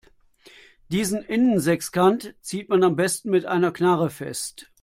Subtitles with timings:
[0.89, 4.71] Diesen Innensechskant zieht man am besten mit einer Knarre fest.